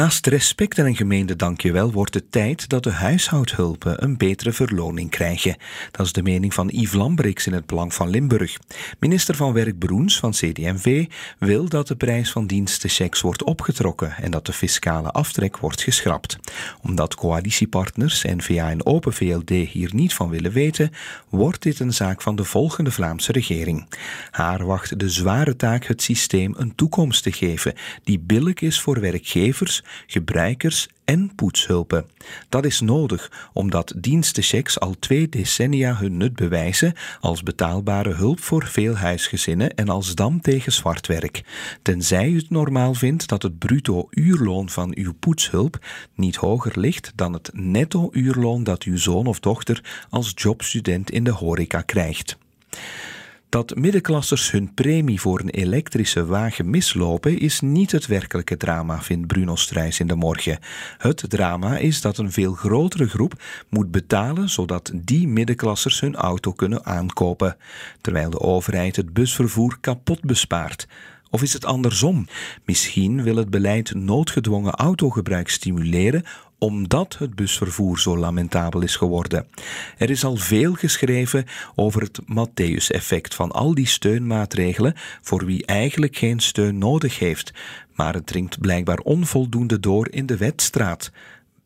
Naast 0.00 0.26
respect 0.26 0.78
en 0.78 0.86
een 0.86 0.96
gemeende 0.96 1.36
dankjewel 1.36 1.92
wordt 1.92 2.14
het 2.14 2.32
tijd 2.32 2.68
dat 2.68 2.82
de 2.82 2.90
huishoudhulpen 2.90 4.04
een 4.04 4.16
betere 4.16 4.52
verloning 4.52 5.10
krijgen. 5.10 5.56
Dat 5.90 6.06
is 6.06 6.12
de 6.12 6.22
mening 6.22 6.54
van 6.54 6.68
Yves 6.68 6.92
Lambrix 6.92 7.46
in 7.46 7.52
het 7.52 7.66
Belang 7.66 7.94
van 7.94 8.08
Limburg. 8.08 8.56
Minister 8.98 9.34
van 9.34 9.52
Werk 9.52 9.78
Broens 9.78 10.18
van 10.18 10.30
CDMV 10.30 11.06
wil 11.38 11.68
dat 11.68 11.88
de 11.88 11.96
prijs 11.96 12.30
van 12.30 12.46
dienstenchecks 12.46 13.20
wordt 13.20 13.44
opgetrokken 13.44 14.14
en 14.16 14.30
dat 14.30 14.46
de 14.46 14.52
fiscale 14.52 15.10
aftrek 15.10 15.58
wordt 15.58 15.82
geschrapt. 15.82 16.38
Omdat 16.82 17.14
coalitiepartners 17.14 18.22
N-VA 18.22 18.70
en 18.70 18.86
Open 18.86 19.12
VLD 19.12 19.50
hier 19.50 19.90
niet 19.94 20.14
van 20.14 20.28
willen 20.28 20.52
weten, 20.52 20.90
wordt 21.28 21.62
dit 21.62 21.80
een 21.80 21.92
zaak 21.92 22.22
van 22.22 22.36
de 22.36 22.44
volgende 22.44 22.90
Vlaamse 22.90 23.32
regering. 23.32 23.86
Haar 24.30 24.66
wacht 24.66 24.98
de 24.98 25.08
zware 25.08 25.56
taak 25.56 25.84
het 25.84 26.02
systeem 26.02 26.54
een 26.56 26.74
toekomst 26.74 27.22
te 27.22 27.32
geven 27.32 27.74
die 28.04 28.18
billig 28.18 28.60
is 28.60 28.80
voor 28.80 29.00
werkgevers 29.00 29.82
gebruikers 30.06 30.88
en 31.04 31.34
poetshulpen. 31.34 32.06
Dat 32.48 32.64
is 32.64 32.80
nodig 32.80 33.50
omdat 33.52 33.92
dienstenchecks 33.96 34.80
al 34.80 34.94
twee 34.98 35.28
decennia 35.28 35.96
hun 35.96 36.16
nut 36.16 36.34
bewijzen 36.34 36.94
als 37.20 37.42
betaalbare 37.42 38.14
hulp 38.14 38.40
voor 38.40 38.66
veel 38.66 38.96
huisgezinnen 38.96 39.74
en 39.74 39.88
als 39.88 40.14
dam 40.14 40.40
tegen 40.40 40.72
zwart 40.72 41.06
werk. 41.06 41.42
Tenzij 41.82 42.28
u 42.28 42.36
het 42.36 42.50
normaal 42.50 42.94
vindt 42.94 43.28
dat 43.28 43.42
het 43.42 43.58
bruto 43.58 44.08
uurloon 44.10 44.68
van 44.68 44.92
uw 44.94 45.12
poetshulp 45.20 45.78
niet 46.14 46.36
hoger 46.36 46.80
ligt 46.80 47.12
dan 47.14 47.32
het 47.32 47.50
netto 47.52 48.08
uurloon 48.12 48.64
dat 48.64 48.82
uw 48.82 48.96
zoon 48.96 49.26
of 49.26 49.40
dochter 49.40 50.06
als 50.10 50.32
jobstudent 50.34 51.10
in 51.10 51.24
de 51.24 51.30
horeca 51.30 51.80
krijgt. 51.80 52.38
Dat 53.50 53.74
middenklassers 53.74 54.50
hun 54.50 54.74
premie 54.74 55.20
voor 55.20 55.40
een 55.40 55.48
elektrische 55.48 56.26
wagen 56.26 56.70
mislopen 56.70 57.38
is 57.38 57.60
niet 57.60 57.92
het 57.92 58.06
werkelijke 58.06 58.56
drama, 58.56 59.02
vindt 59.02 59.26
Bruno 59.26 59.56
Struijs 59.56 60.00
in 60.00 60.06
de 60.06 60.14
morgen. 60.14 60.58
Het 60.98 61.24
drama 61.28 61.76
is 61.76 62.00
dat 62.00 62.18
een 62.18 62.32
veel 62.32 62.52
grotere 62.52 63.08
groep 63.08 63.42
moet 63.68 63.90
betalen 63.90 64.48
zodat 64.48 64.90
die 64.94 65.28
middenklassers 65.28 66.00
hun 66.00 66.14
auto 66.14 66.52
kunnen 66.52 66.84
aankopen, 66.84 67.56
terwijl 68.00 68.30
de 68.30 68.40
overheid 68.40 68.96
het 68.96 69.12
busvervoer 69.12 69.78
kapot 69.80 70.20
bespaart. 70.20 70.86
Of 71.30 71.42
is 71.42 71.52
het 71.52 71.64
andersom? 71.64 72.26
Misschien 72.64 73.22
wil 73.22 73.36
het 73.36 73.50
beleid 73.50 73.94
noodgedwongen 73.94 74.72
autogebruik 74.72 75.48
stimuleren 75.48 76.24
omdat 76.58 77.18
het 77.18 77.34
busvervoer 77.34 78.00
zo 78.00 78.16
lamentabel 78.16 78.80
is 78.80 78.96
geworden. 78.96 79.46
Er 79.98 80.10
is 80.10 80.24
al 80.24 80.36
veel 80.36 80.74
geschreven 80.74 81.44
over 81.74 82.02
het 82.02 82.20
Matthäus-effect 82.22 83.34
van 83.34 83.50
al 83.50 83.74
die 83.74 83.86
steunmaatregelen 83.86 84.94
voor 85.22 85.44
wie 85.44 85.66
eigenlijk 85.66 86.16
geen 86.16 86.40
steun 86.40 86.78
nodig 86.78 87.18
heeft, 87.18 87.52
maar 87.94 88.14
het 88.14 88.26
dringt 88.26 88.60
blijkbaar 88.60 88.98
onvoldoende 88.98 89.80
door 89.80 90.10
in 90.10 90.26
de 90.26 90.36
wetstraat. 90.36 91.10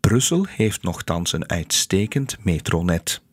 Brussel 0.00 0.46
heeft 0.48 0.82
nogthans 0.82 1.32
een 1.32 1.48
uitstekend 1.48 2.36
metronet. 2.42 3.23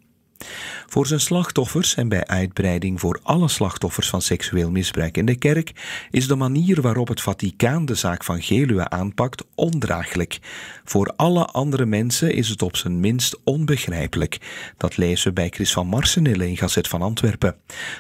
Voor 0.88 1.08
zijn 1.08 1.20
slachtoffers 1.20 1.96
en 1.96 2.10
bij 2.10 2.26
uitbreiding 2.26 3.00
voor 3.00 3.20
alle 3.24 3.48
slachtoffers 3.48 4.10
van 4.10 4.22
seksueel 4.22 4.72
misbruik 4.72 5.18
in 5.18 5.26
de 5.26 5.36
kerk 5.36 5.72
is 6.12 6.28
de 6.28 6.36
manier 6.36 6.82
waarop 6.82 7.08
het 7.08 7.22
Vaticaan 7.22 7.86
de 7.86 7.96
zaak 7.96 8.24
van 8.24 8.42
Gelue 8.42 8.90
aanpakt 8.90 9.46
ondraaglijk. 9.56 10.40
Voor 10.84 11.14
alle 11.16 11.46
andere 11.46 11.86
mensen 11.86 12.34
is 12.34 12.50
het 12.50 12.62
op 12.62 12.76
zijn 12.78 13.00
minst 13.00 13.40
onbegrijpelijk. 13.44 14.38
Dat 14.78 14.98
lezen 14.98 15.28
we 15.28 15.34
bij 15.34 15.50
Chris 15.50 15.74
van 15.74 15.88
Marsenille 15.88 16.50
in 16.50 16.58
Gazet 16.58 16.88
van 16.88 17.02
Antwerpen. 17.02 17.56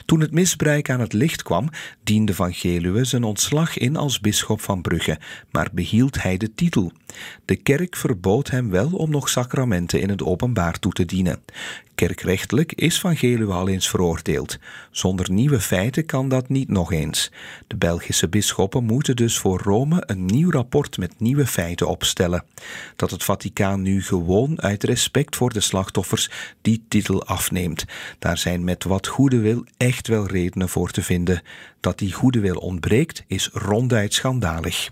Toen 0.05 0.19
het 0.19 0.31
misbruik 0.31 0.89
aan 0.89 0.99
het 0.99 1.13
licht 1.13 1.43
kwam, 1.43 1.69
diende 2.03 2.35
van 2.35 2.53
Gelue 2.53 3.03
zijn 3.03 3.23
ontslag 3.23 3.77
in 3.77 3.95
als 3.95 4.19
bisschop 4.19 4.61
van 4.61 4.81
Brugge, 4.81 5.19
maar 5.51 5.69
behield 5.73 6.21
hij 6.21 6.37
de 6.37 6.53
titel. 6.53 6.91
De 7.45 7.55
kerk 7.55 7.95
verbood 7.95 8.49
hem 8.49 8.69
wel 8.69 8.89
om 8.91 9.09
nog 9.09 9.29
sacramenten 9.29 10.01
in 10.01 10.09
het 10.09 10.23
openbaar 10.23 10.79
toe 10.79 10.91
te 10.91 11.05
dienen. 11.05 11.41
Kerkrechtelijk 12.07 12.73
is 12.73 12.99
Van 12.99 13.15
Geluwe 13.15 13.53
al 13.53 13.67
eens 13.67 13.89
veroordeeld. 13.89 14.57
Zonder 14.91 15.31
nieuwe 15.31 15.59
feiten 15.59 16.05
kan 16.05 16.29
dat 16.29 16.49
niet 16.49 16.69
nog 16.69 16.91
eens. 16.91 17.31
De 17.67 17.75
Belgische 17.75 18.29
bisschoppen 18.29 18.83
moeten 18.83 19.15
dus 19.15 19.37
voor 19.37 19.61
Rome 19.63 20.03
een 20.05 20.25
nieuw 20.25 20.51
rapport 20.51 20.97
met 20.97 21.19
nieuwe 21.19 21.45
feiten 21.45 21.87
opstellen. 21.87 22.43
Dat 22.95 23.11
het 23.11 23.23
Vaticaan 23.23 23.81
nu 23.81 24.03
gewoon 24.03 24.61
uit 24.61 24.83
respect 24.83 25.35
voor 25.35 25.53
de 25.53 25.59
slachtoffers 25.59 26.29
die 26.61 26.85
titel 26.87 27.25
afneemt, 27.25 27.85
daar 28.19 28.37
zijn 28.37 28.63
met 28.63 28.83
wat 28.83 29.07
goede 29.07 29.39
wil 29.39 29.65
echt 29.77 30.07
wel 30.07 30.27
redenen 30.27 30.69
voor 30.69 30.91
te 30.91 31.03
vinden. 31.03 31.41
Dat 31.79 31.97
die 31.97 32.13
goede 32.13 32.39
wil 32.39 32.55
ontbreekt 32.55 33.23
is 33.27 33.49
ronduit 33.53 34.13
schandalig. 34.13 34.89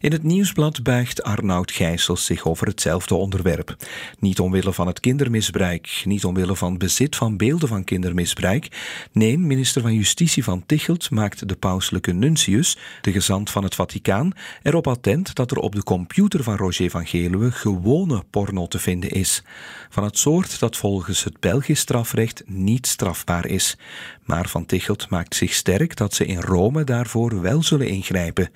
In 0.00 0.12
het 0.12 0.22
nieuwsblad 0.22 0.82
buigt 0.82 1.22
Arnoud 1.22 1.70
Gijsels 1.70 2.24
zich 2.24 2.46
over 2.46 2.66
hetzelfde 2.66 3.14
onderwerp. 3.14 3.76
Niet 4.18 4.40
omwille 4.40 4.72
van 4.72 4.86
het 4.86 5.00
kindermisbruik, 5.00 6.02
niet 6.04 6.24
omwille 6.24 6.56
van 6.56 6.78
bezit 6.78 7.16
van 7.16 7.36
beelden 7.36 7.68
van 7.68 7.84
kindermisbruik. 7.84 8.68
Nee, 9.12 9.38
minister 9.38 9.82
van 9.82 9.94
Justitie 9.94 10.44
van 10.44 10.66
Tichelt 10.66 11.10
maakt 11.10 11.48
de 11.48 11.56
pauselijke 11.56 12.12
nuntius, 12.12 12.76
de 13.00 13.12
gezant 13.12 13.50
van 13.50 13.64
het 13.64 13.74
Vaticaan, 13.74 14.32
erop 14.62 14.86
attent 14.86 15.34
dat 15.34 15.50
er 15.50 15.58
op 15.58 15.74
de 15.74 15.82
computer 15.82 16.42
van 16.42 16.56
Roger 16.56 16.90
van 16.90 17.06
Geluwe 17.06 17.50
gewone 17.50 18.24
porno 18.30 18.66
te 18.66 18.78
vinden 18.78 19.10
is. 19.10 19.42
Van 19.88 20.04
het 20.04 20.18
soort 20.18 20.58
dat 20.58 20.76
volgens 20.76 21.24
het 21.24 21.40
Belgisch 21.40 21.80
strafrecht 21.80 22.42
niet 22.46 22.86
strafbaar 22.86 23.46
is. 23.46 23.76
Maar 24.24 24.48
Van 24.48 24.66
Tichelt 24.66 25.10
maakt 25.10 25.34
zich 25.34 25.52
sterk 25.52 25.96
dat 25.96 26.14
ze 26.14 26.24
in 26.26 26.40
Rome 26.40 26.84
daarvoor 26.84 27.40
wel 27.40 27.62
zullen 27.62 27.88
ingrijpen. 27.88 28.50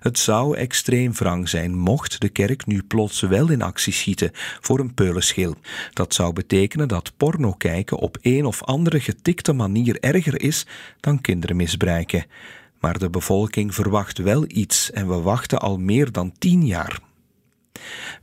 Het 0.00 0.18
zou 0.18 0.43
extreem 0.52 1.12
wrang 1.12 1.48
zijn 1.48 1.74
mocht 1.74 2.20
de 2.20 2.28
kerk 2.28 2.66
nu 2.66 2.82
plots 2.82 3.20
wel 3.20 3.50
in 3.50 3.62
actie 3.62 3.92
schieten 3.92 4.30
voor 4.60 4.78
een 4.78 4.94
peulenschil. 4.94 5.54
Dat 5.92 6.14
zou 6.14 6.32
betekenen 6.32 6.88
dat 6.88 7.12
porno 7.16 7.52
kijken 7.52 7.96
op 7.96 8.18
een 8.20 8.44
of 8.44 8.62
andere 8.62 9.00
getikte 9.00 9.52
manier 9.52 10.00
erger 10.00 10.40
is 10.40 10.66
dan 11.00 11.20
kinderen 11.20 11.56
misbruiken. 11.56 12.26
Maar 12.80 12.98
de 12.98 13.10
bevolking 13.10 13.74
verwacht 13.74 14.18
wel 14.18 14.44
iets 14.46 14.90
en 14.90 15.08
we 15.08 15.20
wachten 15.20 15.60
al 15.60 15.78
meer 15.78 16.12
dan 16.12 16.32
tien 16.38 16.66
jaar. 16.66 16.98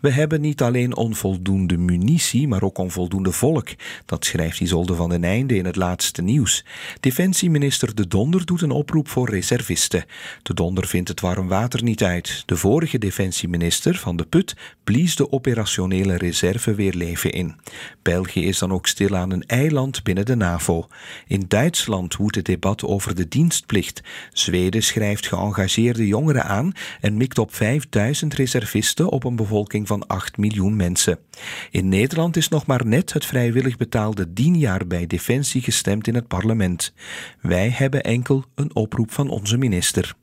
We 0.02 0.12
hebben 0.12 0.42
niet 0.42 0.62
alleen 0.62 0.96
onvoldoende 0.96 1.78
munitie, 1.78 2.48
maar 2.48 2.64
ook 2.64 2.78
onvoldoende 2.78 3.32
volk. 3.32 3.70
Dat 4.06 4.26
schrijft 4.26 4.60
Isolde 4.60 4.96
van 4.96 5.10
den 5.10 5.24
Einde 5.24 5.56
in 5.56 5.66
het 5.66 5.76
laatste 5.76 6.22
nieuws. 6.22 6.66
Defensieminister 7.00 7.96
De 7.96 8.08
Donder 8.08 8.46
doet 8.46 8.62
een 8.62 8.72
oproep 8.72 9.08
voor 9.08 9.30
reservisten. 9.30 10.06
De 10.44 10.54
Donder 10.54 10.88
vindt 10.88 11.10
het 11.10 11.22
warm 11.22 11.48
water 11.48 11.84
niet 11.84 12.04
uit. 12.04 12.44
De 12.46 12.58
vorige 12.58 12.98
defensieminister 12.98 13.96
van 13.96 14.16
de 14.16 14.26
Put 14.26 14.56
blies 14.84 15.16
de 15.16 15.32
operationele 15.32 16.18
reserve 16.18 16.76
weer 16.76 16.94
leven 16.94 17.32
in. 17.32 17.56
België 18.02 18.46
is 18.46 18.60
dan 18.60 18.72
ook 18.72 18.88
stilaan 18.88 19.32
een 19.32 19.46
eiland 19.48 20.04
binnen 20.04 20.26
de 20.26 20.36
NAVO. 20.36 20.88
In 21.28 21.44
Duitsland 21.48 22.16
woedt 22.16 22.36
het 22.36 22.46
debat 22.46 22.84
over 22.84 23.16
de 23.16 23.28
dienstplicht. 23.28 24.02
Zweden 24.34 24.84
schrijft 24.84 25.28
geëngageerde 25.28 26.08
jongeren 26.08 26.44
aan 26.44 26.74
en 27.02 27.18
mikt 27.18 27.38
op 27.38 27.56
5000 27.56 28.34
reservisten 28.34 29.10
op 29.10 29.24
een 29.24 29.36
bevolking 29.36 29.88
van 29.92 30.08
8 30.08 30.38
miljoen 30.38 30.76
mensen. 30.76 31.20
In 31.72 31.90
Nederland 31.90 32.38
is 32.38 32.48
nog 32.48 32.66
maar 32.66 32.86
net 32.86 33.14
het 33.14 33.26
vrijwillig 33.26 33.78
betaalde 33.78 34.34
10 34.34 34.58
jaar 34.58 34.88
bij 34.88 35.08
Defensie 35.08 35.62
gestemd 35.62 36.08
in 36.08 36.16
het 36.16 36.28
parlement. 36.28 36.94
Wij 37.42 37.70
hebben 37.70 38.04
enkel 38.04 38.44
een 38.56 38.76
oproep 38.76 39.12
van 39.12 39.30
onze 39.30 39.58
minister. 39.58 40.16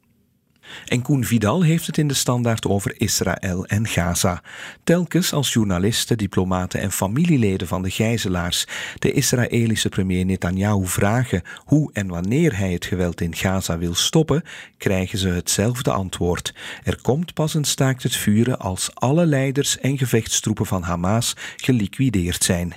En 0.87 1.03
Koen 1.03 1.25
Vidal 1.25 1.63
heeft 1.63 1.87
het 1.87 1.99
in 1.99 2.09
de 2.09 2.15
standaard 2.15 2.67
over 2.67 3.01
Israël 3.01 3.67
en 3.67 3.87
Gaza. 3.87 4.43
Telkens 4.85 5.33
als 5.33 5.53
journalisten, 5.53 6.19
diplomaten 6.19 6.81
en 6.81 6.93
familieleden 6.93 7.67
van 7.67 7.83
de 7.83 7.91
gijzelaars 7.91 8.67
de 8.99 9.13
Israëlische 9.13 9.89
premier 9.89 10.25
Netanyahu 10.25 10.87
vragen 10.87 11.43
hoe 11.65 11.91
en 11.93 12.09
wanneer 12.09 12.57
hij 12.57 12.73
het 12.73 12.85
geweld 12.85 13.21
in 13.21 13.35
Gaza 13.35 13.79
wil 13.79 13.95
stoppen, 13.95 14.43
krijgen 14.79 15.19
ze 15.19 15.29
hetzelfde 15.29 15.91
antwoord. 15.91 16.55
Er 16.85 17.01
komt 17.03 17.35
pas 17.35 17.55
een 17.55 17.65
staakt 17.65 18.03
het 18.03 18.17
vuren 18.17 18.59
als 18.59 18.91
alle 18.95 19.27
leiders 19.27 19.79
en 19.79 19.99
gevechtstroepen 19.99 20.67
van 20.67 20.83
Hamas 20.83 21.37
geliquideerd 21.57 22.45
zijn. 22.45 22.75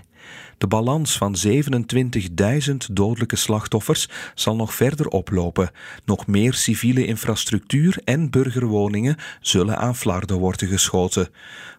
De 0.62 0.68
balans 0.68 1.18
van 1.18 1.36
27.000 1.48 2.76
dodelijke 2.92 3.36
slachtoffers 3.36 4.08
zal 4.36 4.56
nog 4.56 4.74
verder 4.74 5.08
oplopen. 5.08 5.72
Nog 6.06 6.28
meer 6.28 6.54
civiele 6.54 7.06
infrastructuur 7.06 7.98
en 8.04 8.30
burgerwoningen 8.30 9.16
zullen 9.40 9.78
aan 9.78 9.96
flarden 9.96 10.38
worden 10.38 10.68
geschoten. 10.68 11.30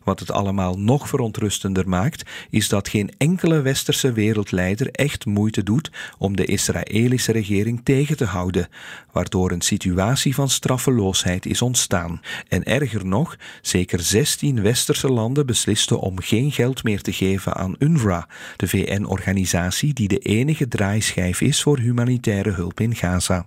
Wat 0.04 0.20
het 0.20 0.30
allemaal 0.30 0.78
nog 0.78 1.08
verontrustender 1.08 1.88
maakt, 1.88 2.30
is 2.50 2.68
dat 2.68 2.88
geen 2.88 3.10
enkele 3.18 3.60
westerse 3.60 4.12
wereldleider 4.12 4.90
echt 4.90 5.26
moeite 5.26 5.62
doet 5.62 5.90
om 6.18 6.36
de 6.36 6.44
Israëlische 6.44 7.32
regering 7.32 7.80
tegen 7.84 8.16
te 8.16 8.24
houden, 8.24 8.68
waardoor 9.12 9.50
een 9.50 9.60
situatie 9.60 10.34
van 10.34 10.48
straffeloosheid 10.48 11.46
is 11.46 11.62
ontstaan. 11.62 12.20
En 12.48 12.64
erger 12.64 13.06
nog, 13.06 13.36
zeker 13.60 14.00
16 14.00 14.62
westerse 14.62 15.08
landen 15.08 15.46
beslisten 15.46 16.00
om 16.00 16.20
geen 16.20 16.52
geld 16.52 16.82
meer 16.82 17.02
te 17.02 17.12
geven 17.12 17.54
aan 17.54 17.74
UNRWA, 17.78 18.28
de 18.56 18.68
VN-organisatie 18.72 19.92
die 19.92 20.08
de 20.08 20.18
enige 20.18 20.68
draaischijf 20.68 21.40
is 21.40 21.62
voor 21.62 21.78
humanitaire 21.78 22.50
hulp 22.50 22.80
in 22.80 22.94
Gaza. 22.94 23.44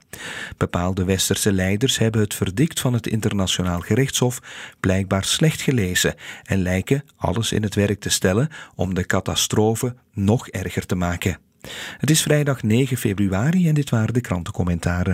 Bepaalde 0.57 1.03
westerse 1.03 1.51
leiders 1.51 1.97
hebben 1.97 2.21
het 2.21 2.33
verdict 2.33 2.79
van 2.79 2.93
het 2.93 3.07
Internationaal 3.07 3.79
Gerechtshof 3.79 4.39
blijkbaar 4.79 5.23
slecht 5.23 5.61
gelezen 5.61 6.15
en 6.43 6.61
lijken 6.61 7.03
alles 7.15 7.51
in 7.51 7.63
het 7.63 7.75
werk 7.75 7.99
te 7.99 8.09
stellen 8.09 8.49
om 8.75 8.93
de 8.93 9.05
catastrofe 9.05 9.95
nog 10.13 10.47
erger 10.47 10.85
te 10.85 10.95
maken. 10.95 11.37
Het 11.97 12.09
is 12.09 12.21
vrijdag 12.21 12.63
9 12.63 12.97
februari 12.97 13.67
en 13.67 13.73
dit 13.73 13.89
waren 13.89 14.13
de 14.13 14.21
krantencommentaren. 14.21 15.13